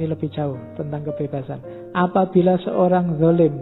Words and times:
ini 0.00 0.08
lebih 0.08 0.32
jauh 0.32 0.56
tentang 0.80 1.04
kebebasan. 1.04 1.60
Apabila 1.92 2.56
seorang 2.64 3.20
zalim 3.20 3.52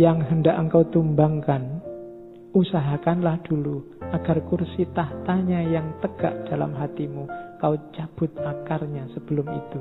yang 0.00 0.24
hendak 0.24 0.56
engkau 0.56 0.88
tumbangkan, 0.88 1.84
usahakanlah 2.56 3.44
dulu 3.44 3.84
agar 4.16 4.40
kursi 4.48 4.88
tahtanya 4.96 5.60
yang 5.68 5.92
tegak 6.00 6.48
dalam 6.48 6.72
hatimu 6.72 7.28
kau 7.60 7.76
cabut 7.92 8.32
akarnya 8.40 9.04
sebelum 9.12 9.44
itu. 9.52 9.80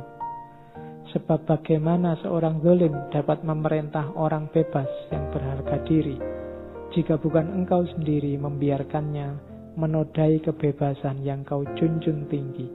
Sebab 1.16 1.48
bagaimana 1.48 2.20
seorang 2.20 2.60
zalim 2.60 2.92
dapat 3.16 3.48
memerintah 3.48 4.12
orang 4.20 4.52
bebas 4.52 4.92
yang 5.08 5.32
berharga 5.32 5.80
diri 5.88 6.20
jika 6.94 7.18
bukan 7.18 7.50
engkau 7.50 7.82
sendiri 7.90 8.38
membiarkannya 8.38 9.54
menodai 9.74 10.38
kebebasan 10.46 11.26
yang 11.26 11.42
kau 11.42 11.66
junjung 11.74 12.30
tinggi, 12.30 12.70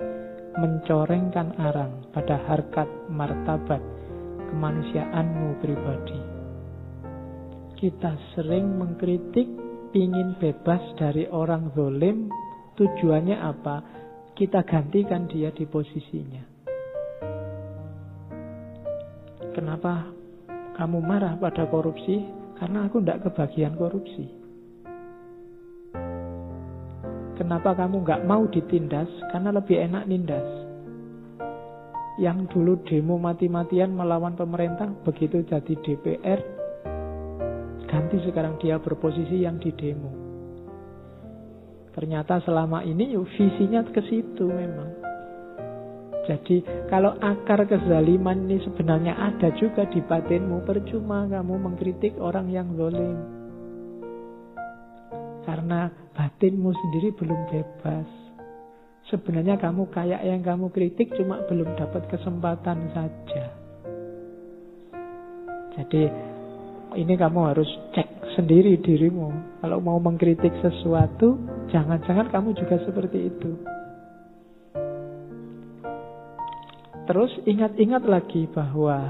mencorengkan 0.59 1.55
arang 1.63 2.11
pada 2.11 2.35
harkat 2.51 2.91
martabat 3.07 3.79
kemanusiaanmu 4.51 5.63
pribadi. 5.63 6.21
Kita 7.79 8.11
sering 8.35 8.75
mengkritik 8.75 9.47
ingin 9.95 10.35
bebas 10.43 10.83
dari 10.99 11.31
orang 11.31 11.71
zolim, 11.79 12.27
tujuannya 12.75 13.39
apa? 13.39 13.77
Kita 14.35 14.67
gantikan 14.67 15.31
dia 15.31 15.55
di 15.55 15.63
posisinya. 15.63 16.43
Kenapa 19.55 20.07
kamu 20.79 20.99
marah 21.03 21.35
pada 21.39 21.67
korupsi? 21.67 22.23
Karena 22.59 22.87
aku 22.87 23.03
tidak 23.03 23.31
kebagian 23.31 23.75
korupsi. 23.79 24.38
Kenapa 27.39 27.71
kamu 27.71 28.03
nggak 28.03 28.27
mau 28.27 28.51
ditindas? 28.51 29.07
Karena 29.31 29.55
lebih 29.55 29.79
enak 29.79 30.11
nindas. 30.11 30.43
Yang 32.19 32.51
dulu 32.51 32.83
demo 32.83 33.15
mati-matian 33.15 33.95
melawan 33.95 34.35
pemerintah, 34.35 34.91
begitu 35.07 35.47
jadi 35.47 35.71
DPR, 35.79 36.41
ganti 37.87 38.19
sekarang 38.27 38.59
dia 38.59 38.83
berposisi 38.83 39.47
yang 39.47 39.63
di 39.63 39.71
demo. 39.71 40.11
Ternyata 41.95 42.43
selama 42.43 42.83
ini 42.83 43.15
visinya 43.39 43.87
ke 43.87 44.03
situ 44.11 44.51
memang. 44.51 44.99
Jadi 46.27 46.67
kalau 46.91 47.15
akar 47.23 47.71
kezaliman 47.71 48.51
ini 48.51 48.59
sebenarnya 48.67 49.15
ada 49.15 49.55
juga 49.55 49.87
di 49.87 50.03
batinmu, 50.03 50.67
percuma 50.67 51.23
kamu 51.31 51.55
mengkritik 51.55 52.19
orang 52.19 52.51
yang 52.51 52.67
zolim. 52.75 53.38
Karena 55.49 55.89
batinmu 56.13 56.69
sendiri 56.77 57.17
belum 57.17 57.41
bebas. 57.49 58.09
Sebenarnya 59.09 59.57
kamu 59.57 59.89
kayak 59.89 60.21
yang 60.21 60.45
kamu 60.45 60.69
kritik 60.69 61.09
cuma 61.17 61.41
belum 61.49 61.73
dapat 61.73 62.05
kesempatan 62.13 62.93
saja. 62.93 63.45
Jadi 65.73 66.05
ini 67.01 67.15
kamu 67.17 67.41
harus 67.49 67.71
cek 67.97 68.37
sendiri 68.37 68.77
dirimu. 68.85 69.33
Kalau 69.65 69.81
mau 69.81 69.97
mengkritik 69.97 70.53
sesuatu, 70.61 71.41
jangan-jangan 71.73 72.29
kamu 72.29 72.53
juga 72.53 72.77
seperti 72.85 73.33
itu. 73.33 73.51
Terus 77.09 77.33
ingat-ingat 77.49 78.05
lagi 78.05 78.45
bahwa 78.53 79.01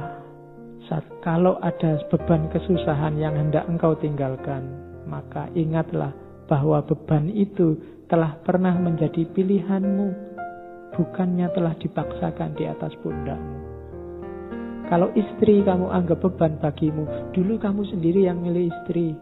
saat 0.86 1.02
kalau 1.26 1.58
ada 1.58 1.98
beban 2.06 2.46
kesusahan 2.46 3.18
yang 3.18 3.34
hendak 3.34 3.66
engkau 3.66 3.98
tinggalkan, 3.98 4.70
maka 5.02 5.50
ingatlah 5.58 6.14
bahwa 6.48 6.80
beban 6.82 7.28
itu 7.28 7.76
telah 8.08 8.40
pernah 8.40 8.72
menjadi 8.80 9.28
pilihanmu, 9.36 10.08
bukannya 10.96 11.46
telah 11.52 11.76
dipaksakan 11.76 12.56
di 12.56 12.64
atas 12.64 12.96
pundakmu. 13.04 13.68
Kalau 14.88 15.12
istri 15.12 15.60
kamu 15.60 15.92
anggap 15.92 16.24
beban 16.24 16.56
bagimu, 16.64 17.04
dulu 17.36 17.60
kamu 17.60 17.84
sendiri 17.92 18.24
yang 18.24 18.40
milih 18.40 18.72
istri. 18.72 19.12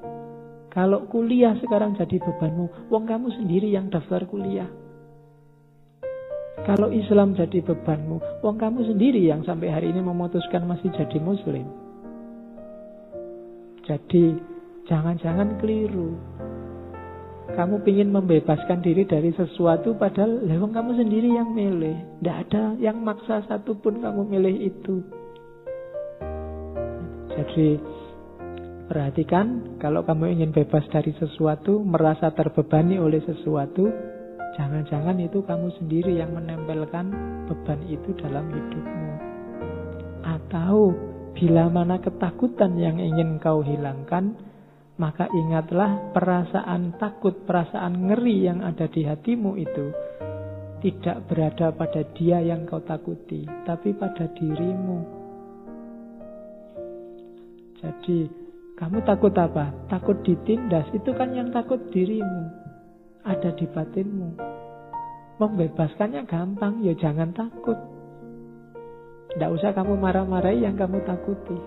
Kalau 0.71 1.11
kuliah 1.11 1.59
sekarang 1.59 1.99
jadi 1.99 2.23
bebanmu, 2.23 2.87
wong 2.87 3.05
kamu 3.11 3.35
sendiri 3.35 3.75
yang 3.75 3.91
daftar 3.91 4.23
kuliah. 4.31 4.71
Kalau 6.63 6.95
Islam 6.95 7.35
jadi 7.35 7.67
bebanmu, 7.67 8.47
wong 8.47 8.57
kamu 8.63 8.95
sendiri 8.95 9.27
yang 9.27 9.43
sampai 9.43 9.67
hari 9.75 9.91
ini 9.91 9.99
memutuskan 9.99 10.71
masih 10.71 10.95
jadi 10.95 11.19
muslim. 11.19 11.67
Jadi 13.91 14.39
jangan-jangan 14.87 15.59
keliru. 15.59 16.15
Kamu 17.47 17.87
ingin 17.87 18.11
membebaskan 18.11 18.83
diri 18.83 19.07
dari 19.07 19.31
sesuatu 19.31 19.95
padahal 19.95 20.43
lewong 20.51 20.75
kamu 20.75 20.99
sendiri 20.99 21.31
yang 21.31 21.55
milih. 21.55 22.19
Tidak 22.19 22.37
ada 22.51 22.75
yang 22.83 22.99
maksa 23.07 23.47
satupun 23.47 24.03
kamu 24.03 24.27
milih 24.27 24.57
itu. 24.67 25.07
Jadi 27.37 27.79
perhatikan 28.91 29.79
kalau 29.79 30.03
kamu 30.03 30.41
ingin 30.41 30.51
bebas 30.51 30.83
dari 30.91 31.15
sesuatu, 31.23 31.87
merasa 31.87 32.35
terbebani 32.35 32.99
oleh 32.99 33.23
sesuatu, 33.23 33.95
jangan-jangan 34.59 35.21
itu 35.23 35.45
kamu 35.47 35.71
sendiri 35.79 36.19
yang 36.19 36.35
menempelkan 36.35 37.15
beban 37.47 37.79
itu 37.87 38.11
dalam 38.19 38.51
hidupmu. 38.51 39.11
Atau 40.27 40.97
bila 41.37 41.69
mana 41.69 42.01
ketakutan 42.01 42.75
yang 42.81 42.97
ingin 42.97 43.37
kau 43.37 43.61
hilangkan, 43.61 44.33
maka 44.97 45.29
ingatlah 45.29 46.13
perasaan 46.17 46.97
takut, 46.97 47.45
perasaan 47.45 48.09
ngeri 48.09 48.49
yang 48.49 48.65
ada 48.65 48.89
di 48.89 49.05
hatimu 49.05 49.61
itu 49.61 49.93
tidak 50.81 51.25
berada 51.29 51.73
pada 51.73 52.05
dia 52.17 52.41
yang 52.41 52.65
kau 52.65 52.81
takuti, 52.81 53.45
tapi 53.65 53.93
pada 53.97 54.29
dirimu. 54.33 54.99
Jadi, 57.81 58.29
kamu 58.77 59.05
takut 59.05 59.33
apa? 59.37 59.73
Takut 59.89 60.21
ditindas, 60.25 60.89
itu 60.93 61.13
kan 61.17 61.33
yang 61.33 61.53
takut 61.53 61.81
dirimu. 61.93 62.45
Ada 63.25 63.53
di 63.57 63.67
batinmu. 63.69 64.31
Membebaskannya 65.37 66.25
gampang, 66.25 66.81
ya 66.85 66.97
jangan 66.97 67.37
takut. 67.37 67.77
Tidak 69.35 69.51
usah 69.53 69.77
kamu 69.77 70.01
marah-marahi 70.01 70.65
yang 70.65 70.77
kamu 70.81 71.05
takuti. 71.05 71.59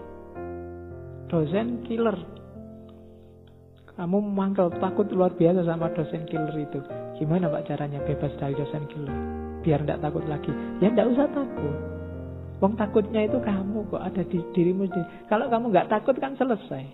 Dosen 1.29 1.85
killer, 1.85 2.17
kamu 3.99 4.31
mangkel 4.31 4.71
takut 4.79 5.11
luar 5.11 5.35
biasa 5.35 5.67
sama 5.67 5.91
dosen 5.91 6.23
killer 6.23 6.55
itu. 6.55 6.79
Gimana 7.19 7.51
Pak 7.51 7.67
caranya 7.67 7.99
bebas 8.07 8.31
dari 8.39 8.55
dosen 8.55 8.87
killer? 8.87 9.11
Biar 9.59 9.83
tidak 9.83 9.99
takut 9.99 10.23
lagi. 10.23 10.55
Ya 10.79 10.87
tidak 10.87 11.11
usah 11.11 11.27
takut. 11.35 11.75
Wong 12.63 12.79
takutnya 12.79 13.27
itu 13.27 13.43
kamu 13.43 13.91
kok 13.91 13.99
ada 13.99 14.23
di 14.23 14.39
dirimu 14.55 14.87
sendiri. 14.87 15.27
Kalau 15.27 15.51
kamu 15.51 15.75
nggak 15.75 15.91
takut 15.91 16.15
kan 16.15 16.31
selesai. 16.39 16.87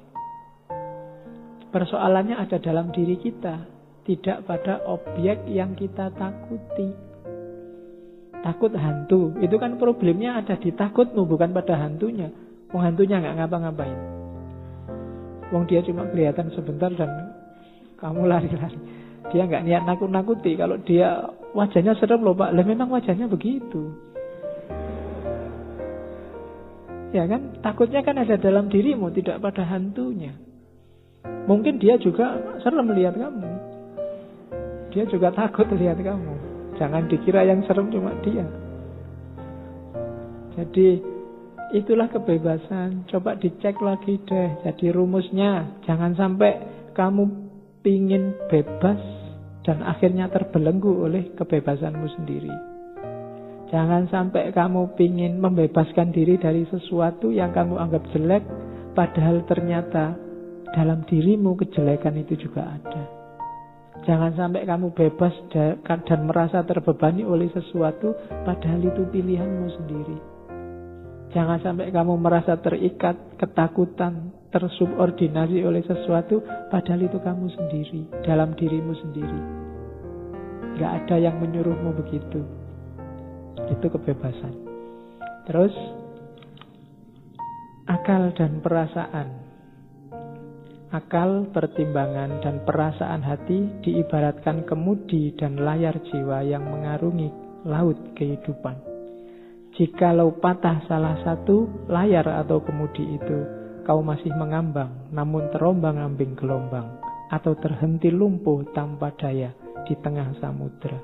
Persoalannya 1.70 2.42
ada 2.42 2.58
dalam 2.58 2.90
diri 2.90 3.22
kita, 3.22 3.54
tidak 4.10 4.42
pada 4.50 4.82
objek 4.90 5.46
yang 5.46 5.78
kita 5.78 6.10
takuti. 6.10 6.90
Takut 8.42 8.74
hantu, 8.74 9.38
itu 9.46 9.54
kan 9.62 9.78
problemnya 9.78 10.42
ada 10.42 10.58
di 10.58 10.74
takutmu 10.74 11.22
bukan 11.30 11.54
pada 11.54 11.78
hantunya. 11.86 12.34
Wong 12.74 12.82
hantunya 12.82 13.22
nggak 13.22 13.46
ngapa-ngapain. 13.46 14.15
Wong 15.54 15.70
dia 15.70 15.86
cuma 15.86 16.10
kelihatan 16.10 16.50
sebentar 16.54 16.90
dan 16.94 17.10
kamu 18.02 18.26
lari-lari. 18.26 18.80
Dia 19.34 19.44
nggak 19.46 19.66
niat 19.66 19.84
nakut-nakuti. 19.86 20.58
Kalau 20.58 20.78
dia 20.82 21.22
wajahnya 21.54 21.98
serem 21.98 22.22
loh 22.22 22.38
pak, 22.38 22.54
lah 22.54 22.66
memang 22.66 22.90
wajahnya 22.90 23.26
begitu. 23.26 23.94
Ya 27.16 27.24
kan, 27.32 27.56
takutnya 27.64 28.04
kan 28.04 28.20
ada 28.20 28.36
dalam 28.36 28.68
dirimu, 28.68 29.08
tidak 29.16 29.40
pada 29.40 29.64
hantunya. 29.64 30.36
Mungkin 31.48 31.80
dia 31.80 31.96
juga 31.96 32.58
serem 32.60 32.92
melihat 32.92 33.16
kamu. 33.16 33.50
Dia 34.92 35.04
juga 35.08 35.32
takut 35.32 35.70
lihat 35.72 36.02
kamu. 36.02 36.34
Jangan 36.76 37.08
dikira 37.08 37.48
yang 37.48 37.64
serem 37.64 37.88
cuma 37.88 38.12
dia. 38.20 38.44
Jadi 40.60 41.15
Itulah 41.74 42.12
kebebasan. 42.14 43.10
Coba 43.10 43.40
dicek 43.42 43.82
lagi 43.82 44.22
deh. 44.22 44.50
Jadi 44.62 44.94
rumusnya 44.94 45.82
jangan 45.90 46.14
sampai 46.14 46.52
kamu 46.94 47.24
pingin 47.82 48.38
bebas 48.50 49.02
dan 49.66 49.82
akhirnya 49.82 50.30
terbelenggu 50.30 51.10
oleh 51.10 51.34
kebebasanmu 51.34 52.08
sendiri. 52.22 52.54
Jangan 53.74 54.06
sampai 54.14 54.54
kamu 54.54 54.94
pingin 54.94 55.42
membebaskan 55.42 56.14
diri 56.14 56.38
dari 56.38 56.70
sesuatu 56.70 57.34
yang 57.34 57.50
kamu 57.50 57.82
anggap 57.82 58.06
jelek, 58.14 58.46
padahal 58.94 59.42
ternyata 59.50 60.14
dalam 60.70 61.02
dirimu 61.10 61.58
kejelekan 61.58 62.14
itu 62.22 62.46
juga 62.46 62.78
ada. 62.78 63.04
Jangan 64.06 64.38
sampai 64.38 64.70
kamu 64.70 64.94
bebas 64.94 65.34
dan 65.50 66.20
merasa 66.30 66.62
terbebani 66.62 67.26
oleh 67.26 67.50
sesuatu, 67.50 68.14
padahal 68.46 68.86
itu 68.86 69.02
pilihanmu 69.10 69.68
sendiri. 69.82 70.35
Jangan 71.34 71.60
sampai 71.64 71.90
kamu 71.90 72.14
merasa 72.22 72.60
terikat, 72.62 73.40
ketakutan, 73.42 74.36
tersubordinasi 74.54 75.66
oleh 75.66 75.84
sesuatu, 75.84 76.40
padahal 76.72 77.02
itu 77.08 77.18
kamu 77.20 77.46
sendiri, 77.52 78.02
dalam 78.24 78.54
dirimu 78.56 78.94
sendiri. 78.94 79.42
Gak 80.76 80.92
ada 81.04 81.16
yang 81.20 81.40
menyuruhmu 81.40 81.92
begitu. 81.98 82.44
Itu 83.72 83.88
kebebasan. 83.90 84.54
Terus, 85.48 85.76
Akal 87.86 88.34
dan 88.34 88.66
perasaan. 88.66 89.46
Akal, 90.90 91.54
pertimbangan, 91.54 92.42
dan 92.42 92.66
perasaan 92.66 93.22
hati 93.22 93.84
diibaratkan 93.86 94.66
kemudi 94.66 95.38
dan 95.38 95.60
layar 95.62 95.94
jiwa 96.10 96.42
yang 96.42 96.66
mengarungi 96.66 97.30
laut 97.68 97.98
kehidupan. 98.18 98.85
Jikalau 99.76 100.40
patah 100.40 100.88
salah 100.88 101.20
satu 101.20 101.68
layar 101.92 102.24
atau 102.32 102.64
kemudi 102.64 103.20
itu, 103.20 103.40
kau 103.84 104.00
masih 104.00 104.32
mengambang, 104.40 105.12
namun 105.12 105.52
terombang-ambing 105.52 106.32
gelombang, 106.40 106.96
atau 107.28 107.60
terhenti 107.60 108.08
lumpuh 108.08 108.64
tanpa 108.72 109.12
daya 109.20 109.52
di 109.84 109.92
tengah 110.00 110.32
samudera. 110.40 110.96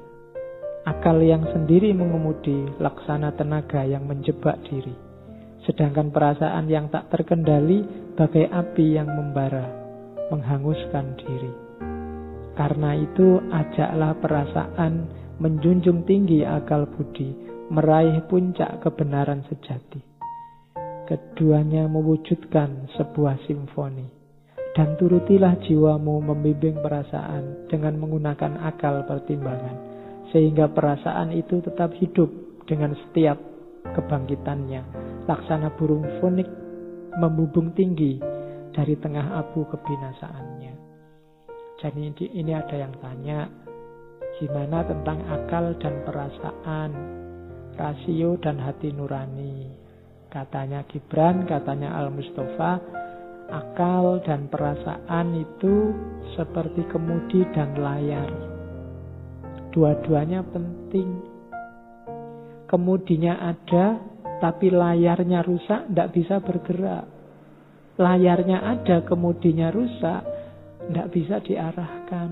Akal 0.88 1.19
yang 1.19 1.44
sendiri 1.51 1.91
mengemudi 1.91 2.63
laksana 2.79 3.35
tenaga 3.35 3.83
yang 3.83 4.07
menjebak 4.07 4.56
diri. 4.63 4.95
Sedangkan 5.68 6.07
perasaan 6.15 6.71
yang 6.71 6.88
tak 6.88 7.12
terkendali 7.12 7.83
bagai 8.15 8.47
api 8.50 8.95
yang 8.95 9.12
membara 9.12 9.68
menghanguskan 10.31 11.19
diri. 11.19 11.53
Karena 12.56 12.95
itu, 12.95 13.35
ajaklah 13.51 14.15
perasaan 14.15 15.12
menjunjung 15.44 16.07
tinggi 16.07 16.47
akal 16.47 16.88
budi, 16.88 17.50
meraih 17.71 18.19
puncak 18.27 18.83
kebenaran 18.83 19.47
sejati. 19.47 20.03
Keduanya 21.07 21.88
mewujudkan 21.88 22.91
sebuah 23.00 23.47
simfoni. 23.47 24.19
Dan 24.71 24.95
turutilah 24.95 25.59
jiwamu 25.68 26.19
membimbing 26.19 26.79
perasaan 26.79 27.68
dengan 27.71 27.95
menggunakan 28.00 28.59
akal 28.68 29.07
pertimbangan. 29.07 29.75
Sehingga 30.31 30.71
perasaan 30.71 31.31
itu 31.31 31.59
tetap 31.63 31.95
hidup 31.95 32.27
dengan 32.68 32.95
setiap 32.95 33.39
kebangkitannya. 33.95 34.83
Laksana 35.27 35.75
burung 35.75 36.07
fonik 36.19 36.47
membubung 37.19 37.75
tinggi 37.75 38.19
dari 38.71 38.95
tengah 38.95 39.35
abu 39.35 39.68
kebinasaannya. 39.68 40.73
Jadi 41.83 42.31
ini 42.35 42.51
ada 42.56 42.75
yang 42.79 42.95
tanya, 43.03 43.51
gimana 44.39 44.88
tentang 44.88 45.19
akal 45.27 45.75
dan 45.83 46.00
perasaan, 46.07 47.20
rasio 47.81 48.38
dan 48.38 48.62
hati 48.62 48.94
nurani. 48.94 49.74
Katanya 50.30 50.86
Gibran, 50.86 51.50
katanya 51.50 51.98
Al-Mustafa, 51.98 52.78
akal 53.50 54.22
dan 54.22 54.48
perasaan 54.48 55.33
itu 55.33 55.92
seperti 56.38 56.86
kemudi 56.88 57.42
dan 57.51 57.74
layar. 57.75 58.30
Dua-duanya 59.74 60.45
penting. 60.45 61.10
Kemudinya 62.69 63.42
ada, 63.50 64.00
tapi 64.39 64.69
layarnya 64.72 65.42
rusak, 65.44 65.89
tidak 65.89 66.10
bisa 66.16 66.39
bergerak 66.39 67.22
layarnya 68.01 68.57
ada, 68.66 69.06
kemudinya 69.06 69.69
rusak, 69.69 70.25
tidak 70.89 71.07
bisa 71.13 71.38
diarahkan. 71.45 72.30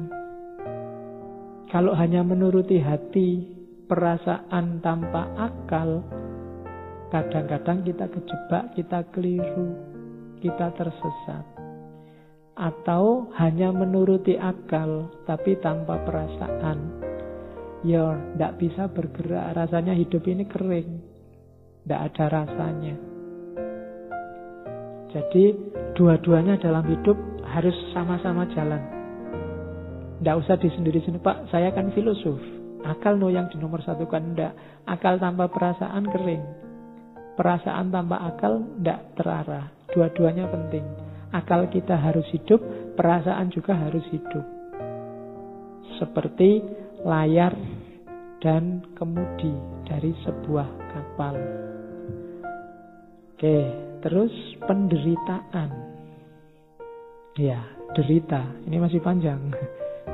Kalau 1.70 1.94
hanya 1.94 2.26
menuruti 2.26 2.82
hati, 2.82 3.59
perasaan 3.90 4.80
tanpa 4.86 5.26
akal, 5.34 6.06
kadang-kadang 7.10 7.82
kita 7.82 8.06
kejebak, 8.06 8.64
kita 8.78 9.02
keliru, 9.10 9.74
kita 10.40 10.70
tersesat. 10.78 11.46
Atau 12.54 13.34
hanya 13.42 13.74
menuruti 13.74 14.38
akal, 14.38 15.10
tapi 15.26 15.58
tanpa 15.58 15.98
perasaan. 16.06 17.02
Ya, 17.82 18.14
tidak 18.36 18.62
bisa 18.62 18.86
bergerak, 18.92 19.58
rasanya 19.58 19.98
hidup 19.98 20.22
ini 20.30 20.46
kering. 20.46 21.02
Tidak 21.84 22.02
ada 22.14 22.26
rasanya. 22.30 22.96
Jadi 25.10 25.58
dua-duanya 25.98 26.62
dalam 26.62 26.86
hidup 26.86 27.18
harus 27.48 27.74
sama-sama 27.96 28.46
jalan. 28.54 28.84
Tidak 30.20 30.36
usah 30.36 30.60
disendiri-sendiri, 30.60 31.24
Pak, 31.24 31.50
saya 31.50 31.72
kan 31.72 31.90
filosof. 31.96 32.59
Akal 32.86 33.20
no 33.20 33.28
yang 33.28 33.52
satu 33.52 34.08
kan 34.08 34.36
tidak. 34.36 34.56
Akal 34.88 35.20
tanpa 35.20 35.52
perasaan 35.52 36.04
kering. 36.08 36.44
Perasaan 37.36 37.92
tanpa 37.92 38.20
akal 38.24 38.64
tidak 38.80 39.00
terarah. 39.16 39.66
Dua-duanya 39.92 40.48
penting. 40.52 40.86
Akal 41.32 41.70
kita 41.70 41.96
harus 41.96 42.26
hidup, 42.36 42.60
perasaan 42.96 43.52
juga 43.54 43.78
harus 43.78 44.04
hidup. 44.12 44.46
Seperti 46.02 46.64
layar 47.04 47.54
dan 48.40 48.84
kemudi 48.96 49.54
dari 49.88 50.16
sebuah 50.24 50.68
kapal. 50.96 51.36
Oke, 53.36 53.90
Terus 54.00 54.32
penderitaan. 54.64 55.70
Ya, 57.36 57.60
derita. 57.96 58.48
Ini 58.68 58.80
masih 58.80 59.04
panjang. 59.04 59.40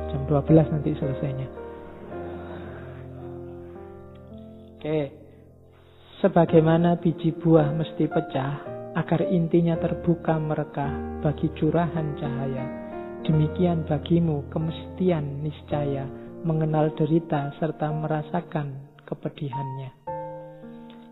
Jam 0.10 0.22
12 0.26 0.74
nanti 0.74 0.94
selesainya. 0.98 1.65
Oke. 4.86 5.10
Sebagaimana 6.22 7.02
biji 7.02 7.34
buah 7.34 7.74
mesti 7.74 8.06
pecah 8.06 8.54
agar 8.94 9.26
intinya 9.34 9.74
terbuka 9.82 10.38
mereka 10.38 10.86
bagi 11.26 11.50
curahan 11.58 12.14
cahaya. 12.22 12.66
Demikian 13.26 13.90
bagimu 13.90 14.46
kemestian 14.54 15.42
niscaya 15.42 16.06
mengenal 16.46 16.94
derita 16.94 17.50
serta 17.58 17.90
merasakan 17.98 18.94
kepedihannya. 19.10 19.90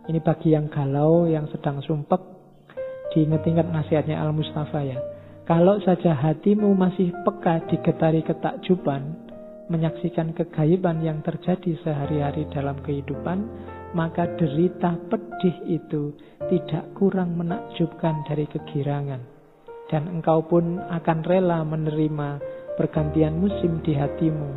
Ini 0.05 0.21
bagi 0.21 0.53
yang 0.53 0.69
galau, 0.69 1.25
yang 1.25 1.49
sedang 1.49 1.81
sumpek, 1.81 2.21
Diingat-ingat 3.17 3.73
nasihatnya 3.73 4.21
Al-Mustafa 4.21 4.85
ya. 4.85 5.01
Kalau 5.49 5.81
saja 5.81 6.13
hatimu 6.13 6.77
masih 6.77 7.09
peka 7.25 7.65
digetari 7.73 8.21
ketakjuban, 8.21 9.22
menyaksikan 9.71 10.35
kegaiban 10.35 10.99
yang 10.99 11.23
terjadi 11.23 11.79
sehari-hari 11.83 12.47
dalam 12.51 12.75
kehidupan, 12.83 13.47
maka 13.95 14.27
derita 14.35 14.97
pedih 15.07 15.57
itu 15.69 16.17
tidak 16.51 16.91
kurang 16.97 17.39
menakjubkan 17.39 18.25
dari 18.27 18.49
kegirangan. 18.49 19.21
Dan 19.87 20.09
engkau 20.09 20.43
pun 20.49 20.81
akan 20.81 21.19
rela 21.23 21.61
menerima 21.63 22.29
pergantian 22.75 23.37
musim 23.37 23.79
di 23.85 23.93
hatimu, 23.93 24.49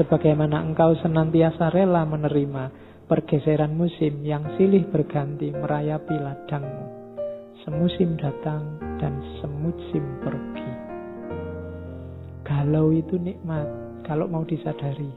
sebagaimana 0.00 0.64
engkau 0.64 0.96
senantiasa 1.04 1.68
rela 1.70 2.08
menerima 2.08 2.88
pergeseran 3.04 3.76
musim 3.76 4.24
yang 4.24 4.44
silih 4.56 4.88
berganti 4.88 5.52
merayapi 5.52 6.16
ladangmu. 6.16 6.86
Semusim 7.66 8.16
datang 8.16 8.80
dan 8.96 9.20
semusim 9.42 10.04
pergi. 10.24 10.72
Galau 12.48 12.96
itu 12.96 13.20
nikmat 13.20 13.87
kalau 14.08 14.24
mau 14.24 14.42
disadari. 14.48 15.12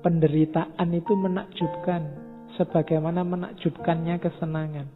Penderitaan 0.00 0.88
itu 0.96 1.12
menakjubkan 1.12 2.02
sebagaimana 2.56 3.20
menakjubkannya 3.20 4.16
kesenangan. 4.16 4.88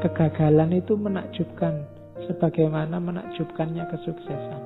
Kegagalan 0.00 0.72
itu 0.72 0.96
menakjubkan 0.96 1.84
sebagaimana 2.24 2.96
menakjubkannya 2.96 3.84
kesuksesan. 3.92 4.62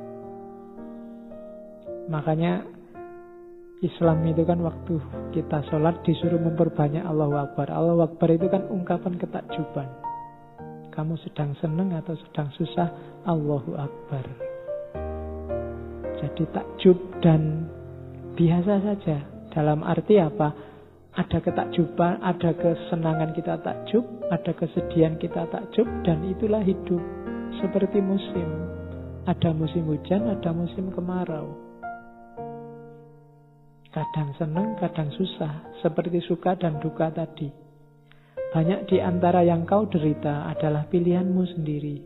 Makanya 2.06 2.62
Islam 3.82 4.22
itu 4.28 4.46
kan 4.46 4.62
waktu 4.62 4.94
kita 5.34 5.66
sholat 5.72 5.98
disuruh 6.06 6.38
memperbanyak 6.38 7.02
Allahu 7.02 7.34
Akbar. 7.34 7.72
Allahu 7.74 8.06
Akbar 8.06 8.28
itu 8.30 8.46
kan 8.46 8.70
ungkapan 8.70 9.18
ketakjuban 9.18 9.88
kamu 10.90 11.16
sedang 11.24 11.56
senang 11.62 11.96
atau 11.96 12.12
sedang 12.12 12.52
susah, 12.58 12.92
Allahu 13.24 13.72
Akbar. 13.78 14.49
Jadi 16.20 16.44
takjub 16.52 16.98
dan 17.24 17.64
biasa 18.36 18.74
saja. 18.84 19.18
Dalam 19.50 19.80
arti 19.80 20.20
apa? 20.20 20.52
Ada 21.16 21.42
ketakjuban, 21.42 22.22
ada 22.22 22.54
kesenangan 22.54 23.34
kita 23.34 23.58
takjub, 23.64 24.04
ada 24.30 24.52
kesedihan 24.54 25.18
kita 25.18 25.48
takjub, 25.48 25.88
dan 26.06 26.22
itulah 26.28 26.62
hidup. 26.62 27.00
Seperti 27.58 27.98
musim. 27.98 28.46
Ada 29.26 29.50
musim 29.56 29.88
hujan, 29.88 30.28
ada 30.28 30.52
musim 30.54 30.92
kemarau. 30.92 31.56
Kadang 33.90 34.30
senang, 34.38 34.78
kadang 34.78 35.10
susah. 35.16 35.74
Seperti 35.82 36.22
suka 36.22 36.54
dan 36.54 36.78
duka 36.78 37.10
tadi. 37.10 37.50
Banyak 38.54 38.86
di 38.86 39.02
antara 39.02 39.42
yang 39.42 39.66
kau 39.66 39.88
derita 39.90 40.46
adalah 40.46 40.86
pilihanmu 40.86 41.42
sendiri. 41.58 41.96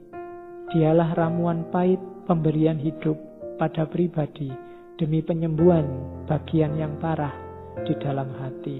Dialah 0.73 1.13
ramuan 1.13 1.69
pahit 1.69 2.01
pemberian 2.25 2.81
hidup 2.81 3.34
pada 3.57 3.87
pribadi 3.87 4.51
demi 4.99 5.23
penyembuhan 5.23 5.87
bagian 6.31 6.79
yang 6.79 6.95
parah 7.03 7.35
di 7.83 7.95
dalam 7.99 8.31
hati. 8.39 8.79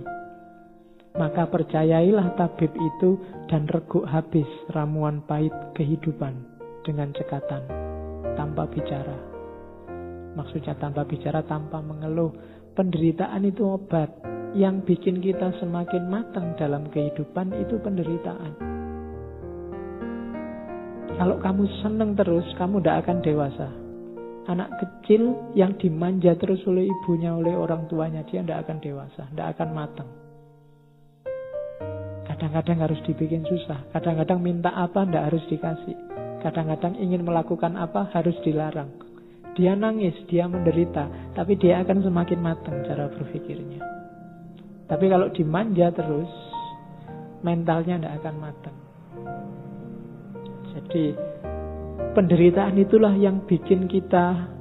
Maka 1.15 1.47
percayailah 1.47 2.35
tabib 2.35 2.75
itu 2.75 3.19
dan 3.47 3.71
reguk 3.71 4.03
habis 4.03 4.47
ramuan 4.75 5.23
pahit 5.23 5.55
kehidupan 5.79 6.35
dengan 6.83 7.15
cekatan, 7.15 7.63
tanpa 8.35 8.67
bicara. 8.67 9.15
Maksudnya 10.35 10.75
tanpa 10.75 11.07
bicara, 11.07 11.47
tanpa 11.47 11.79
mengeluh. 11.79 12.35
Penderitaan 12.75 13.47
itu 13.47 13.63
obat, 13.63 14.11
yang 14.59 14.83
bikin 14.83 15.23
kita 15.23 15.55
semakin 15.63 16.11
matang 16.11 16.59
dalam 16.59 16.91
kehidupan 16.91 17.55
itu 17.63 17.79
penderitaan. 17.79 18.53
Kalau 21.15 21.39
kamu 21.39 21.63
seneng 21.79 22.19
terus, 22.19 22.43
kamu 22.59 22.83
tidak 22.83 23.07
akan 23.07 23.19
dewasa. 23.23 23.84
Anak 24.45 24.77
kecil 24.77 25.53
yang 25.57 25.73
dimanja 25.81 26.37
terus 26.37 26.61
oleh 26.69 26.85
ibunya, 26.85 27.33
oleh 27.33 27.57
orang 27.57 27.89
tuanya, 27.89 28.21
dia 28.29 28.45
tidak 28.45 28.69
akan 28.69 28.77
dewasa, 28.85 29.25
tidak 29.33 29.57
akan 29.57 29.69
matang. 29.73 30.11
Kadang-kadang 32.29 32.79
harus 32.85 33.01
dibikin 33.09 33.41
susah, 33.49 33.89
kadang-kadang 33.97 34.45
minta 34.45 34.69
apa 34.69 35.09
tidak 35.09 35.33
harus 35.33 35.45
dikasih. 35.49 35.97
Kadang-kadang 36.45 36.93
ingin 37.01 37.25
melakukan 37.25 37.73
apa 37.81 38.13
harus 38.13 38.37
dilarang. 38.45 38.93
Dia 39.57 39.73
nangis, 39.73 40.13
dia 40.29 40.45
menderita, 40.45 41.33
tapi 41.33 41.57
dia 41.57 41.81
akan 41.81 42.05
semakin 42.05 42.41
matang 42.43 42.85
cara 42.85 43.09
berpikirnya. 43.09 43.81
Tapi 44.85 45.09
kalau 45.09 45.33
dimanja 45.33 45.89
terus, 45.95 46.29
mentalnya 47.41 47.97
tidak 47.97 48.15
akan 48.21 48.35
matang. 48.37 48.77
Jadi 50.75 51.34
penderitaan 52.13 52.77
itulah 52.77 53.17
yang 53.17 53.49
bikin 53.49 53.89
kita 53.89 54.53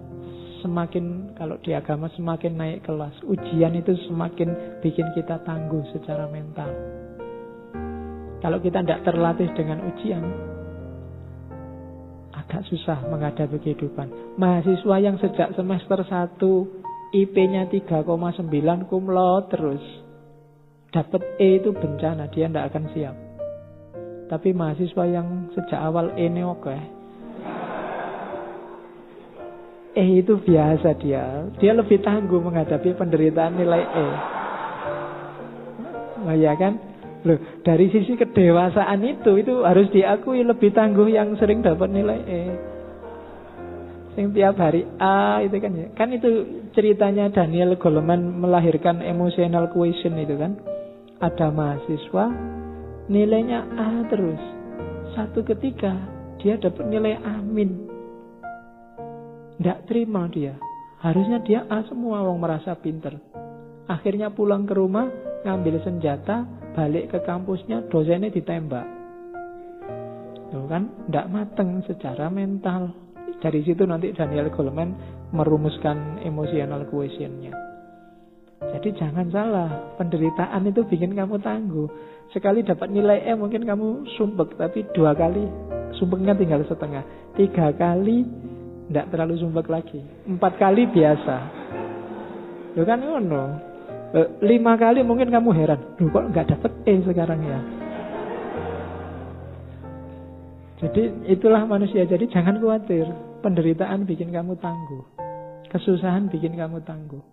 semakin 0.63 1.35
kalau 1.35 1.59
di 1.59 1.75
agama 1.75 2.07
semakin 2.15 2.55
naik 2.55 2.87
kelas. 2.87 3.19
Ujian 3.27 3.75
itu 3.75 3.91
semakin 4.07 4.79
bikin 4.79 5.11
kita 5.11 5.43
tangguh 5.43 5.83
secara 5.91 6.31
mental. 6.31 6.71
Kalau 8.39 8.59
kita 8.63 8.79
tidak 8.83 9.03
terlatih 9.03 9.51
dengan 9.55 9.83
ujian, 9.91 10.23
agak 12.31 12.63
susah 12.71 13.03
menghadapi 13.07 13.59
kehidupan. 13.59 14.39
Mahasiswa 14.39 14.95
yang 14.99 15.15
sejak 15.19 15.55
semester 15.55 15.99
1 16.03 16.39
IP-nya 17.13 17.69
3,9 17.69 18.09
kumlo 18.89 19.47
terus 19.47 19.83
dapat 20.91 21.21
E 21.39 21.61
itu 21.61 21.71
bencana, 21.73 22.29
dia 22.29 22.45
tidak 22.49 22.73
akan 22.73 22.85
siap. 22.91 23.15
Tapi 24.27 24.49
mahasiswa 24.53 25.03
yang 25.07 25.49
sejak 25.55 25.79
awal 25.79 26.13
E 26.19 26.27
ini 26.27 26.43
oke. 26.43 27.02
E 29.93 30.25
itu 30.25 30.41
biasa 30.41 30.97
dia. 30.97 31.45
Dia 31.61 31.77
lebih 31.77 32.01
tangguh 32.01 32.41
menghadapi 32.41 32.97
penderitaan 32.97 33.53
nilai 33.53 33.83
E. 33.85 34.07
Oh 36.25 36.33
ya 36.33 36.57
kan? 36.57 36.81
Loh, 37.23 37.39
dari 37.61 37.87
sisi 37.93 38.17
kedewasaan 38.17 38.99
itu 39.05 39.37
itu 39.37 39.61
harus 39.61 39.87
diakui 39.93 40.41
lebih 40.41 40.73
tangguh 40.73 41.07
yang 41.07 41.37
sering 41.37 41.61
dapat 41.61 41.93
nilai 41.93 42.19
E. 42.25 42.43
Sing 44.17 44.33
tiap 44.33 44.57
hari 44.57 44.81
A 44.97 45.45
itu 45.45 45.61
kan 45.61 45.71
ya. 45.77 45.87
Kan 45.93 46.09
itu 46.09 46.29
ceritanya 46.73 47.29
Daniel 47.29 47.77
Goleman 47.77 48.41
melahirkan 48.41 49.05
emotional 49.05 49.69
question 49.69 50.17
itu 50.17 50.41
kan. 50.41 50.57
Ada 51.21 51.53
mahasiswa 51.53 52.25
nilainya 53.13 53.61
A 53.77 54.09
terus. 54.09 54.41
Satu 55.13 55.45
ketika 55.45 55.93
dia 56.41 56.57
dapat 56.57 56.89
nilai 56.89 57.21
amin. 57.21 57.92
Tidak 59.59 59.85
terima 59.85 60.25
dia. 60.31 60.57
Harusnya 61.03 61.43
dia 61.43 61.67
A 61.67 61.83
semua 61.85 62.23
orang 62.23 62.39
merasa 62.39 62.73
pinter. 62.79 63.19
Akhirnya 63.91 64.31
pulang 64.31 64.63
ke 64.63 64.73
rumah 64.73 65.11
ngambil 65.43 65.83
senjata 65.83 66.47
balik 66.73 67.11
ke 67.11 67.19
kampusnya 67.27 67.85
dosennya 67.91 68.31
ditembak. 68.31 68.87
Tuh 70.49 70.65
kan, 70.69 70.85
tidak 71.09 71.27
mateng 71.33 71.81
secara 71.83 72.29
mental. 72.29 72.93
Dari 73.41 73.59
situ 73.65 73.83
nanti 73.83 74.13
Daniel 74.15 74.53
Goleman 74.53 74.95
merumuskan 75.33 76.23
emotional 76.23 76.87
questionnya. 76.87 77.51
Jadi 78.63 78.95
jangan 78.95 79.27
salah, 79.27 79.69
penderitaan 79.99 80.63
itu 80.69 80.87
bikin 80.87 81.17
kamu 81.17 81.41
tangguh. 81.43 81.89
Sekali 82.31 82.63
dapat 82.63 82.87
nilai 82.87 83.27
E 83.27 83.35
mungkin 83.35 83.67
kamu 83.67 84.07
sumpek, 84.15 84.55
tapi 84.55 84.87
dua 84.95 85.11
kali 85.11 85.43
sumpeknya 85.99 86.33
tinggal 86.37 86.63
setengah. 86.63 87.03
Tiga 87.35 87.75
kali 87.75 88.23
tidak 88.89 89.09
terlalu 89.13 89.39
sumpek 89.39 89.67
lagi. 89.71 89.99
Empat 90.27 90.59
kali 90.59 90.87
biasa. 90.89 91.35
Itu 92.73 92.83
kan 92.83 92.99
ngono. 92.99 93.43
Eh, 94.13 94.27
lima 94.45 94.77
kali 94.77 95.01
mungkin 95.01 95.33
kamu 95.33 95.49
heran, 95.57 95.97
Duh 95.97 96.05
kok 96.13 96.29
nggak 96.29 96.53
dapet 96.53 96.71
E 96.85 96.93
sekarang 97.01 97.41
ya. 97.41 97.59
Jadi 100.83 101.31
itulah 101.31 101.63
manusia. 101.63 102.03
Jadi 102.03 102.27
jangan 102.27 102.59
khawatir. 102.59 103.07
Penderitaan 103.39 104.03
bikin 104.03 104.31
kamu 104.35 104.59
tangguh. 104.59 105.03
Kesusahan 105.71 106.27
bikin 106.27 106.59
kamu 106.59 106.83
tangguh. 106.83 107.23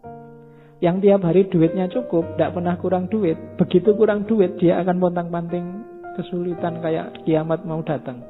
Yang 0.80 0.96
tiap 1.04 1.20
hari 1.28 1.44
duitnya 1.44 1.92
cukup, 1.92 2.24
tidak 2.34 2.56
pernah 2.56 2.74
kurang 2.80 3.04
duit. 3.12 3.36
Begitu 3.60 3.92
kurang 3.92 4.24
duit, 4.24 4.56
dia 4.56 4.80
akan 4.80 4.96
pontang-panting 4.96 5.66
kesulitan 6.16 6.80
kayak 6.80 7.20
kiamat 7.28 7.60
mau 7.68 7.84
datang. 7.84 8.24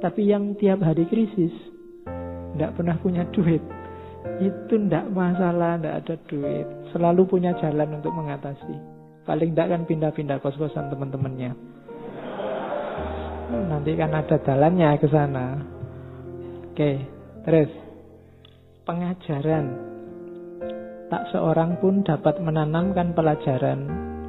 Tapi 0.00 0.24
yang 0.32 0.56
tiap 0.56 0.80
hari 0.80 1.04
krisis, 1.04 1.52
tidak 2.52 2.70
pernah 2.76 2.96
punya 3.00 3.24
duit, 3.32 3.62
itu 4.38 4.74
tidak 4.86 5.10
masalah, 5.10 5.78
tidak 5.78 5.94
ada 6.04 6.14
duit. 6.30 6.66
Selalu 6.94 7.22
punya 7.26 7.52
jalan 7.58 7.98
untuk 7.98 8.14
mengatasi. 8.14 8.76
Paling 9.22 9.54
tidak 9.54 9.68
kan 9.74 9.82
pindah-pindah 9.86 10.38
kos-kosan 10.42 10.90
teman-temannya. 10.90 11.52
Nanti 13.52 13.92
kan 13.98 14.10
ada 14.14 14.36
jalannya 14.42 14.88
ke 14.98 15.08
sana. 15.10 15.46
Oke, 16.72 16.92
terus 17.44 17.70
pengajaran. 18.86 19.66
Tak 21.12 21.28
seorang 21.28 21.76
pun 21.76 22.00
dapat 22.00 22.40
menanamkan 22.40 23.12
pelajaran 23.12 23.80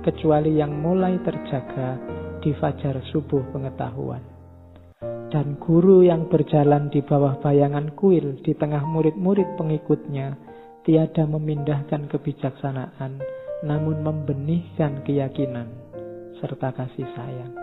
kecuali 0.04 0.60
yang 0.60 0.76
mulai 0.84 1.16
terjaga 1.24 1.96
di 2.44 2.52
fajar 2.60 3.00
subuh 3.08 3.40
pengetahuan 3.56 4.33
dan 5.34 5.58
guru 5.58 6.06
yang 6.06 6.30
berjalan 6.30 6.94
di 6.94 7.02
bawah 7.02 7.42
bayangan 7.42 7.98
kuil 7.98 8.38
di 8.46 8.54
tengah 8.54 8.86
murid-murid 8.86 9.58
pengikutnya 9.58 10.38
tiada 10.86 11.26
memindahkan 11.26 12.06
kebijaksanaan 12.06 13.18
namun 13.66 14.06
membenihkan 14.06 15.02
keyakinan 15.02 15.66
serta 16.38 16.70
kasih 16.78 17.10
sayang. 17.18 17.54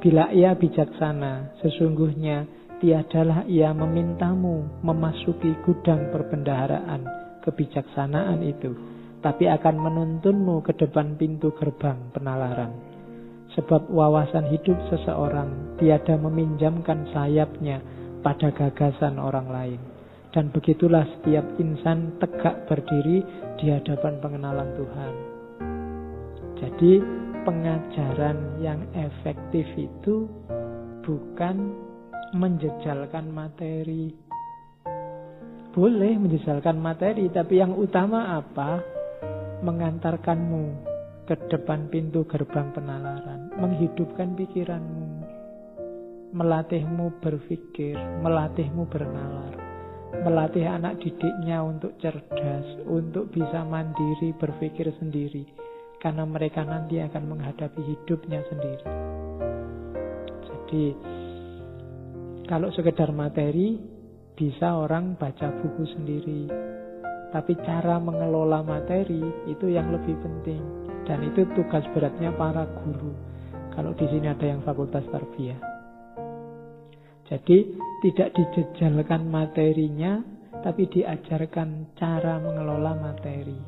Bila 0.00 0.32
ia 0.32 0.56
bijaksana, 0.56 1.60
sesungguhnya 1.60 2.48
tiadalah 2.80 3.44
ia 3.44 3.72
memintamu 3.76 4.80
memasuki 4.80 5.52
gudang 5.68 6.08
perbendaharaan 6.12 7.04
kebijaksanaan 7.44 8.40
itu, 8.40 8.72
tapi 9.20 9.52
akan 9.52 9.76
menuntunmu 9.80 10.64
ke 10.64 10.72
depan 10.80 11.20
pintu 11.20 11.52
gerbang 11.56 12.12
penalaran. 12.12 12.93
Sebab 13.54 13.86
wawasan 13.86 14.50
hidup 14.50 14.74
seseorang 14.90 15.78
tiada 15.78 16.18
meminjamkan 16.18 17.06
sayapnya 17.14 17.78
pada 18.26 18.50
gagasan 18.50 19.22
orang 19.22 19.48
lain. 19.50 19.80
Dan 20.34 20.50
begitulah 20.50 21.06
setiap 21.18 21.46
insan 21.62 22.18
tegak 22.18 22.66
berdiri 22.66 23.22
di 23.62 23.70
hadapan 23.70 24.18
pengenalan 24.18 24.70
Tuhan. 24.74 25.14
Jadi 26.58 26.92
pengajaran 27.46 28.58
yang 28.58 28.82
efektif 28.98 29.68
itu 29.78 30.26
bukan 31.06 31.76
menjejalkan 32.34 33.30
materi. 33.30 34.10
Boleh 35.70 36.18
menjejalkan 36.18 36.78
materi, 36.78 37.30
tapi 37.30 37.62
yang 37.62 37.74
utama 37.78 38.38
apa? 38.38 38.82
Mengantarkanmu 39.62 40.64
ke 41.24 41.34
depan 41.50 41.88
pintu 41.88 42.22
gerbang 42.28 42.70
penalaran, 42.70 43.33
menghidupkan 43.54 44.34
pikiranmu, 44.34 45.06
melatihmu 46.34 47.22
berpikir, 47.22 47.94
melatihmu 48.22 48.86
bernalar, 48.90 49.54
melatih 50.26 50.66
anak 50.66 50.98
didiknya 50.98 51.62
untuk 51.62 51.94
cerdas, 52.02 52.66
untuk 52.86 53.30
bisa 53.30 53.62
mandiri 53.62 54.34
berpikir 54.34 54.90
sendiri, 54.98 55.46
karena 56.02 56.26
mereka 56.26 56.66
nanti 56.66 56.98
akan 56.98 57.24
menghadapi 57.30 57.80
hidupnya 57.82 58.42
sendiri. 58.50 58.86
Jadi, 60.44 60.84
kalau 62.50 62.68
sekedar 62.74 63.14
materi, 63.14 63.78
bisa 64.34 64.74
orang 64.74 65.14
baca 65.14 65.46
buku 65.62 65.84
sendiri, 65.94 66.50
tapi 67.30 67.54
cara 67.62 68.02
mengelola 68.02 68.62
materi 68.66 69.22
itu 69.46 69.70
yang 69.70 69.94
lebih 69.94 70.18
penting. 70.18 70.62
Dan 71.04 71.20
itu 71.20 71.44
tugas 71.52 71.84
beratnya 71.92 72.32
para 72.32 72.64
guru. 72.64 73.33
Kalau 73.74 73.90
di 73.98 74.06
sini 74.06 74.30
ada 74.30 74.46
yang 74.46 74.62
fakultas 74.62 75.02
tarbiyah. 75.10 75.58
Jadi 77.24 77.58
tidak 78.04 78.36
dijejalkan 78.36 79.26
materinya, 79.26 80.22
tapi 80.62 80.86
diajarkan 80.86 81.96
cara 81.98 82.38
mengelola 82.38 82.94
materi. 82.94 83.58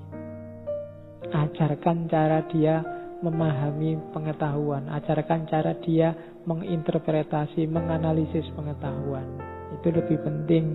Ajarkan 1.26 2.06
cara 2.06 2.46
dia 2.46 2.84
memahami 3.24 4.12
pengetahuan, 4.12 4.92
ajarkan 4.92 5.48
cara 5.48 5.72
dia 5.82 6.12
menginterpretasi, 6.46 7.66
menganalisis 7.66 8.46
pengetahuan. 8.54 9.26
Itu 9.80 9.88
lebih 9.90 10.20
penting. 10.22 10.66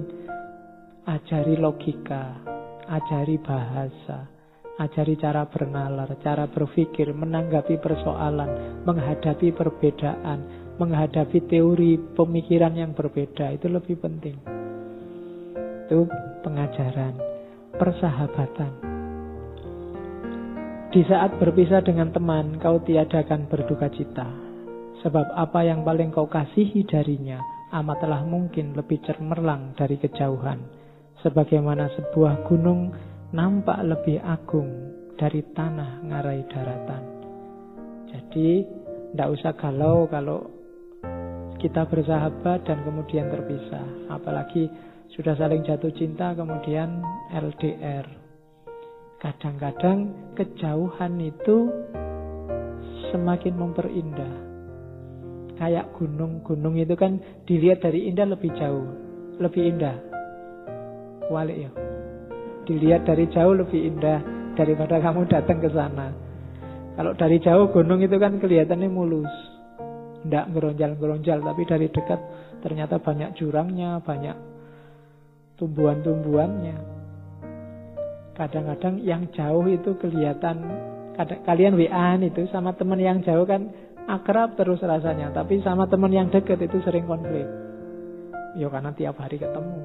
Ajari 1.02 1.58
logika, 1.58 2.38
ajari 2.86 3.42
bahasa, 3.42 4.30
Ajari 4.80 5.20
cara 5.20 5.44
bernalar, 5.50 6.08
cara 6.24 6.48
berpikir, 6.48 7.12
menanggapi 7.12 7.76
persoalan, 7.84 8.82
menghadapi 8.88 9.52
perbedaan, 9.52 10.40
menghadapi 10.80 11.44
teori 11.52 12.00
pemikiran 12.16 12.74
yang 12.80 12.96
berbeda. 12.96 13.52
Itu 13.52 13.68
lebih 13.68 14.00
penting. 14.00 14.40
Itu 15.88 16.08
pengajaran, 16.48 17.20
persahabatan. 17.76 18.72
Di 20.92 21.04
saat 21.08 21.36
berpisah 21.40 21.84
dengan 21.84 22.12
teman, 22.12 22.60
kau 22.60 22.80
tiadakan 22.84 23.48
berduka 23.52 23.92
cita. 23.92 24.28
Sebab 25.04 25.34
apa 25.36 25.64
yang 25.66 25.84
paling 25.88 26.14
kau 26.14 26.28
kasihi 26.28 26.84
darinya 26.88 27.40
amatlah 27.72 28.28
mungkin 28.28 28.76
lebih 28.76 29.00
cermerlang 29.08 29.72
dari 29.80 29.96
kejauhan. 29.96 30.60
Sebagaimana 31.24 31.88
sebuah 31.96 32.44
gunung 32.46 32.92
nampak 33.32 33.80
lebih 33.88 34.20
agung 34.20 34.70
dari 35.16 35.40
tanah 35.56 36.04
ngarai 36.04 36.44
daratan. 36.52 37.04
Jadi, 38.12 38.68
tidak 39.12 39.30
usah 39.40 39.54
galau 39.56 40.08
kalau 40.12 40.40
kita 41.60 41.88
bersahabat 41.88 42.68
dan 42.68 42.84
kemudian 42.84 43.32
terpisah. 43.32 44.12
Apalagi 44.12 44.68
sudah 45.16 45.36
saling 45.40 45.64
jatuh 45.64 45.92
cinta 45.96 46.36
kemudian 46.36 47.00
LDR. 47.32 48.08
Kadang-kadang 49.22 50.34
kejauhan 50.34 51.22
itu 51.22 51.70
semakin 53.14 53.54
memperindah 53.56 54.36
kayak 55.62 55.94
gunung. 55.96 56.42
Gunung 56.42 56.76
itu 56.76 56.98
kan 56.98 57.22
dilihat 57.46 57.86
dari 57.86 58.10
indah 58.10 58.26
lebih 58.26 58.50
jauh, 58.58 58.90
lebih 59.38 59.78
indah. 59.78 59.96
Walik 61.30 61.70
ya. 61.70 62.01
Dilihat 62.66 63.08
dari 63.10 63.26
jauh 63.30 63.58
lebih 63.58 63.82
indah 63.90 64.20
daripada 64.54 65.02
kamu 65.02 65.26
datang 65.28 65.58
ke 65.58 65.70
sana. 65.74 66.14
Kalau 66.96 67.16
dari 67.16 67.40
jauh 67.40 67.72
gunung 67.72 68.04
itu 68.04 68.20
kan 68.20 68.38
kelihatannya 68.38 68.90
mulus. 68.92 69.32
Tidak 70.22 70.54
geronjal-geronjal, 70.54 71.42
tapi 71.42 71.64
dari 71.66 71.88
dekat 71.90 72.20
ternyata 72.62 73.02
banyak 73.02 73.34
jurangnya, 73.34 73.98
banyak 74.06 74.38
tumbuhan-tumbuhannya. 75.58 76.78
Kadang-kadang 78.38 79.02
yang 79.02 79.30
jauh 79.34 79.66
itu 79.66 79.98
kelihatan 79.98 80.62
kalian 81.46 81.78
WA 81.78 82.18
itu 82.22 82.50
sama 82.50 82.74
teman 82.74 82.98
yang 82.98 83.22
jauh 83.22 83.46
kan 83.46 83.70
akrab 84.10 84.58
terus 84.58 84.82
rasanya, 84.82 85.30
tapi 85.30 85.62
sama 85.62 85.86
teman 85.86 86.10
yang 86.10 86.28
deket 86.34 86.58
itu 86.62 86.82
sering 86.82 87.06
konflik. 87.06 87.46
Ya 88.58 88.68
karena 88.68 88.92
tiap 88.98 89.16
hari 89.22 89.38
ketemu. 89.38 89.78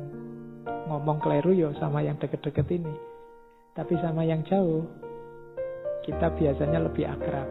Ngomong 0.86 1.18
keliru 1.18 1.52
ya 1.54 1.68
sama 1.78 2.02
yang 2.02 2.18
deket-deket 2.18 2.66
ini. 2.70 2.94
Tapi 3.74 3.94
sama 4.00 4.22
yang 4.22 4.40
jauh, 4.46 4.86
kita 6.06 6.32
biasanya 6.32 6.80
lebih 6.86 7.04
akrab. 7.04 7.48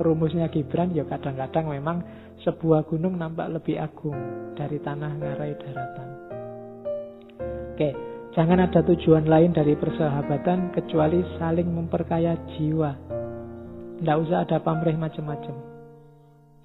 Rumusnya 0.00 0.48
Gibran 0.48 0.96
ya 0.96 1.04
kadang-kadang 1.04 1.70
memang 1.70 2.02
sebuah 2.42 2.88
gunung 2.88 3.20
nampak 3.20 3.52
lebih 3.52 3.78
agung 3.78 4.16
dari 4.56 4.80
tanah 4.80 5.12
ngarai 5.20 5.54
daratan. 5.60 6.08
Oke, 7.76 7.90
jangan 8.34 8.66
ada 8.66 8.80
tujuan 8.82 9.28
lain 9.28 9.52
dari 9.52 9.76
persahabatan 9.76 10.74
kecuali 10.74 11.22
saling 11.38 11.68
memperkaya 11.70 12.34
jiwa 12.56 13.12
tidak 14.02 14.18
usah 14.18 14.42
ada 14.42 14.58
pamrih 14.58 14.98
macam-macam. 14.98 15.62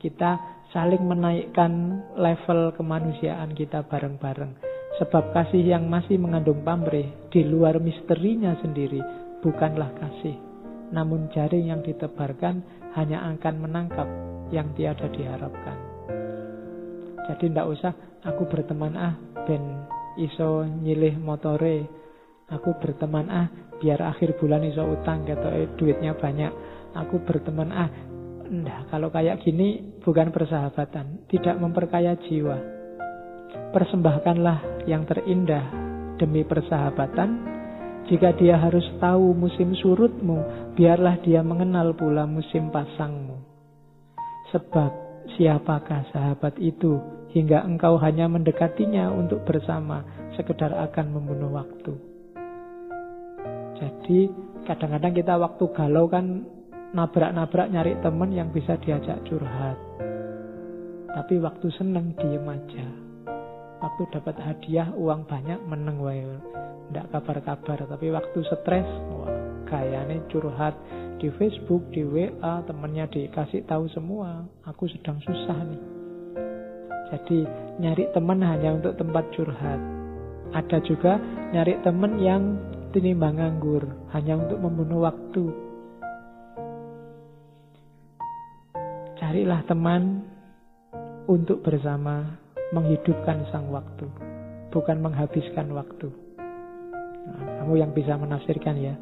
Kita 0.01 0.41
saling 0.73 1.05
menaikkan 1.05 2.01
level 2.17 2.73
kemanusiaan 2.73 3.53
kita 3.53 3.85
bareng-bareng. 3.85 4.66
Sebab 4.97 5.29
kasih 5.33 5.61
yang 5.61 5.85
masih 5.85 6.17
mengandung 6.17 6.65
pamrih 6.65 7.13
di 7.29 7.45
luar 7.45 7.77
misterinya 7.77 8.57
sendiri 8.61 8.97
bukanlah 9.45 9.93
kasih. 9.93 10.33
Namun 10.89 11.29
jaring 11.29 11.69
yang 11.69 11.81
ditebarkan 11.85 12.65
hanya 12.97 13.29
akan 13.37 13.55
menangkap 13.61 14.09
yang 14.49 14.73
tiada 14.73 15.05
diharapkan. 15.13 15.77
Jadi 17.29 17.51
tidak 17.51 17.67
usah 17.69 17.93
aku 18.25 18.47
berteman 18.49 18.95
ah 18.97 19.13
ben 19.45 19.85
iso 20.17 20.65
nyilih 20.65 21.19
motore. 21.21 21.85
Aku 22.47 22.79
berteman 22.79 23.27
ah 23.29 23.47
biar 23.77 24.01
akhir 24.01 24.39
bulan 24.41 24.65
iso 24.65 24.81
utang 24.81 25.27
gitu 25.27 25.47
eh, 25.51 25.69
duitnya 25.77 26.17
banyak 26.17 26.49
aku 26.97 27.21
berteman 27.21 27.69
ah 27.69 27.89
Nah, 28.47 28.87
kalau 28.87 29.11
kayak 29.11 29.43
gini 29.43 29.99
bukan 29.99 30.31
persahabatan, 30.31 31.27
tidak 31.27 31.59
memperkaya 31.59 32.15
jiwa. 32.15 32.76
Persembahkanlah 33.71 34.87
yang 34.89 35.03
terindah 35.07 35.65
demi 36.17 36.43
persahabatan. 36.43 37.55
Jika 38.07 38.31
dia 38.39 38.55
harus 38.55 38.87
tahu 39.03 39.35
musim 39.35 39.75
surutmu, 39.75 40.71
biarlah 40.79 41.19
dia 41.19 41.43
mengenal 41.43 41.91
pula 41.91 42.23
musim 42.23 42.71
pasangmu. 42.71 43.35
Sebab 44.55 44.91
siapakah 45.35 46.07
sahabat 46.15 46.55
itu 46.55 46.95
hingga 47.35 47.67
engkau 47.67 47.99
hanya 47.99 48.31
mendekatinya 48.31 49.11
untuk 49.11 49.43
bersama, 49.43 50.07
sekedar 50.39 50.71
akan 50.71 51.05
membunuh 51.11 51.51
waktu. 51.59 51.93
Jadi 53.77 54.31
kadang-kadang 54.63 55.13
kita 55.13 55.35
waktu 55.35 55.63
galau 55.75 56.07
kan 56.07 56.47
nabrak-nabrak 56.95 57.67
nyari 57.67 57.99
temen 57.99 58.31
yang 58.31 58.49
bisa 58.55 58.79
diajak 58.79 59.19
curhat. 59.27 59.75
Tapi 61.11 61.35
waktu 61.43 61.67
seneng 61.75 62.15
diem 62.15 62.47
aja. 62.47 63.06
Waktu 63.77 64.03
dapat 64.09 64.35
hadiah 64.41 64.89
uang 64.97 65.29
banyak 65.29 65.61
meneng 65.69 66.01
wae. 66.01 66.25
Ndak 66.89 67.11
kabar-kabar, 67.13 67.83
tapi 67.83 68.09
waktu 68.09 68.39
stres 68.47 68.87
wah 69.11 69.29
gayane 69.67 70.23
curhat 70.31 70.73
di 71.19 71.27
Facebook, 71.35 71.83
di 71.91 72.05
WA, 72.07 72.63
temennya 72.63 73.09
dikasih 73.11 73.67
tahu 73.67 73.91
semua, 73.91 74.47
aku 74.63 74.87
sedang 74.87 75.19
susah 75.19 75.59
nih. 75.67 75.83
Jadi 77.11 77.39
nyari 77.83 78.05
teman 78.15 78.39
hanya 78.39 78.79
untuk 78.79 78.95
tempat 78.95 79.25
curhat. 79.35 79.79
Ada 80.55 80.79
juga 80.87 81.19
nyari 81.51 81.83
teman 81.83 82.15
yang 82.23 82.43
tinimbang 82.95 83.35
nganggur, 83.35 83.83
hanya 84.15 84.39
untuk 84.39 84.63
membunuh 84.63 85.03
waktu 85.03 85.67
Carilah 89.17 89.59
teman 89.65 90.23
untuk 91.27 91.59
bersama 91.59 92.37
menghidupkan 92.75 93.47
sang 93.51 93.71
waktu, 93.71 94.07
bukan 94.71 94.97
menghabiskan 94.99 95.71
waktu. 95.71 96.11
Nah, 97.27 97.63
kamu 97.63 97.73
yang 97.79 97.91
bisa 97.95 98.15
menafsirkan 98.19 98.75
ya. 98.79 98.95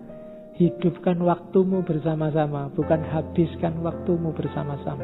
Hidupkan 0.56 1.20
waktumu 1.20 1.84
bersama-sama, 1.84 2.72
bukan 2.72 3.04
habiskan 3.12 3.84
waktumu 3.84 4.32
bersama-sama. 4.32 5.04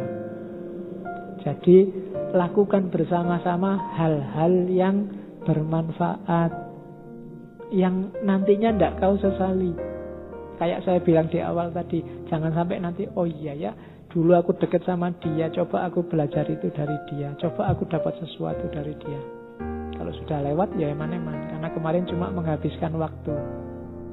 Jadi, 1.43 1.91
lakukan 2.32 2.88
bersama-sama 2.88 3.76
hal-hal 4.00 4.54
yang 4.71 5.12
bermanfaat, 5.43 6.52
yang 7.74 8.15
nantinya 8.24 8.71
tidak 8.71 8.93
kau 9.04 9.19
sesali. 9.19 9.76
Kayak 10.56 10.86
saya 10.86 11.00
bilang 11.02 11.28
di 11.28 11.41
awal 11.41 11.74
tadi, 11.74 12.00
jangan 12.30 12.54
sampai 12.54 12.78
nanti, 12.80 13.10
oh 13.17 13.26
iya 13.26 13.58
ya, 13.58 13.71
Dulu 14.12 14.36
aku 14.36 14.52
deket 14.60 14.84
sama 14.84 15.08
dia, 15.24 15.47
coba 15.56 15.88
aku 15.88 16.04
belajar 16.04 16.43
itu 16.52 16.67
dari 16.76 17.00
dia, 17.08 17.32
coba 17.39 17.71
aku 17.71 17.88
dapat 17.88 18.12
sesuatu 18.19 18.67
dari 18.67 18.91
dia. 19.00 19.21
Kalau 19.95 20.12
sudah 20.12 20.43
lewat 20.52 20.76
ya 20.76 20.91
eman-eman, 20.91 21.47
karena 21.47 21.71
kemarin 21.71 22.04
cuma 22.12 22.28
menghabiskan 22.28 22.91
waktu. 23.00 23.32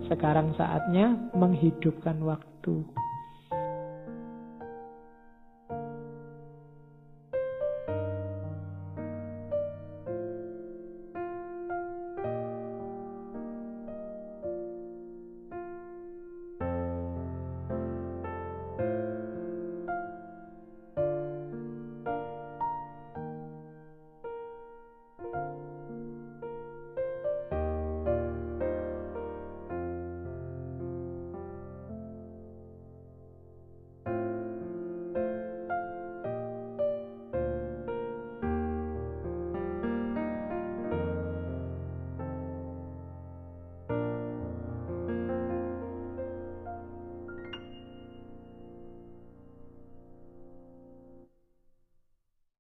Sekarang 0.07 0.55
saatnya 0.55 1.19
menghidupkan 1.35 2.15
waktu. 2.23 2.87